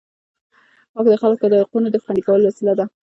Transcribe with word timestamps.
واک 0.93 1.07
د 1.11 1.15
خلکو 1.23 1.45
د 1.51 1.53
حقونو 1.61 1.87
د 1.91 1.97
خوندي 2.03 2.21
کولو 2.27 2.45
وسیله 2.49 2.73
ده. 2.79 2.85